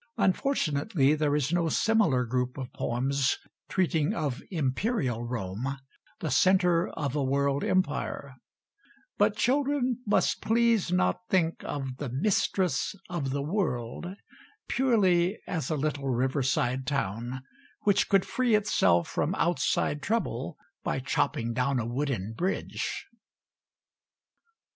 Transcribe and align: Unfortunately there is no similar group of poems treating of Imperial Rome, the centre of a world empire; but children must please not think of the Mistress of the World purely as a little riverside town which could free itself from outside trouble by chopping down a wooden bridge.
Unfortunately 0.17 1.13
there 1.13 1.35
is 1.35 1.53
no 1.53 1.69
similar 1.69 2.25
group 2.25 2.57
of 2.57 2.73
poems 2.73 3.37
treating 3.69 4.15
of 4.15 4.41
Imperial 4.49 5.23
Rome, 5.23 5.77
the 6.21 6.31
centre 6.31 6.89
of 6.89 7.15
a 7.15 7.23
world 7.23 7.63
empire; 7.63 8.33
but 9.19 9.35
children 9.37 9.99
must 10.07 10.41
please 10.41 10.91
not 10.91 11.19
think 11.29 11.63
of 11.63 11.97
the 11.97 12.09
Mistress 12.09 12.95
of 13.11 13.29
the 13.29 13.43
World 13.43 14.07
purely 14.67 15.37
as 15.47 15.69
a 15.69 15.75
little 15.75 16.09
riverside 16.09 16.87
town 16.87 17.43
which 17.81 18.09
could 18.09 18.25
free 18.25 18.55
itself 18.55 19.07
from 19.07 19.35
outside 19.35 20.01
trouble 20.01 20.57
by 20.83 20.97
chopping 20.97 21.53
down 21.53 21.77
a 21.77 21.85
wooden 21.85 22.33
bridge. 22.33 23.05